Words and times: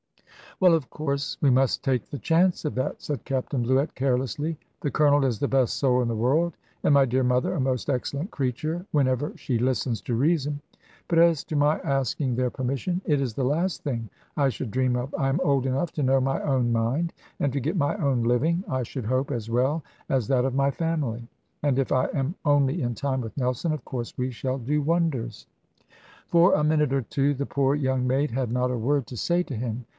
"Well, 0.59 0.73
of 0.75 0.89
course, 0.91 1.37
we 1.41 1.49
must 1.49 1.83
take 1.83 2.07
the 2.09 2.19
chance 2.19 2.65
of 2.65 2.75
that," 2.75 3.01
said 3.01 3.23
Captain 3.25 3.63
Bluett, 3.63 3.95
carelessly. 3.95 4.57
"The 4.81 4.91
Colonel 4.91 5.25
is 5.25 5.39
the 5.39 5.47
best 5.47 5.77
soul 5.77 6.03
in 6.03 6.07
the 6.07 6.15
world, 6.15 6.55
and 6.83 6.93
my 6.93 7.05
dear 7.05 7.23
mother 7.23 7.53
a 7.53 7.59
most 7.59 7.89
excellent 7.89 8.29
creature, 8.29 8.85
whenever 8.91 9.33
she 9.35 9.57
listens 9.57 10.01
to 10.01 10.15
reason. 10.15 10.61
But 11.07 11.17
as 11.17 11.43
to 11.45 11.55
my 11.55 11.79
asking 11.79 12.35
their 12.35 12.49
permission 12.51 13.01
it 13.05 13.21
is 13.21 13.33
the 13.33 13.43
last 13.43 13.83
thing 13.83 14.09
I 14.37 14.49
should 14.49 14.69
dream 14.69 14.95
of. 14.95 15.13
I 15.17 15.29
am 15.29 15.39
old 15.43 15.65
enough 15.65 15.91
to 15.93 16.03
know 16.03 16.19
my 16.21 16.41
own 16.43 16.71
mind, 16.71 17.13
and 17.39 17.51
to 17.53 17.59
get 17.59 17.75
my 17.77 17.95
own 17.97 18.23
living, 18.23 18.63
I 18.67 18.83
should 18.83 19.05
hope, 19.05 19.31
as 19.31 19.49
well 19.49 19.83
as 20.09 20.27
that 20.27 20.45
of 20.45 20.53
my 20.53 20.69
family. 20.69 21.27
And 21.63 21.79
if 21.79 21.91
I 21.91 22.05
am 22.13 22.35
only 22.45 22.83
in 22.83 22.93
time 22.93 23.21
with 23.21 23.37
Nelson, 23.37 23.71
of 23.71 23.85
course 23.85 24.15
we 24.17 24.29
shall 24.31 24.57
do 24.59 24.81
wonders." 24.81 25.47
For 26.27 26.53
a 26.53 26.63
minute 26.63 26.93
or 26.93 27.01
two 27.03 27.33
the 27.33 27.47
poor 27.47 27.73
young 27.73 28.05
maid 28.05 28.29
had 28.31 28.51
not 28.51 28.71
a 28.71 28.77
word 28.77 29.07
to 29.07 29.17
say 29.17 29.41
to 29.43 29.55
him. 29.55 29.85